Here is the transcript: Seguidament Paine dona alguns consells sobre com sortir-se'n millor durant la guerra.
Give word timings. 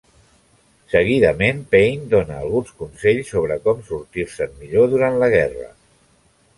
Seguidament 0.93 1.59
Paine 1.75 2.09
dona 2.15 2.39
alguns 2.45 2.73
consells 2.81 3.31
sobre 3.37 3.61
com 3.69 3.87
sortir-se'n 3.93 4.61
millor 4.65 4.93
durant 4.99 5.23
la 5.25 5.35
guerra. 5.39 5.73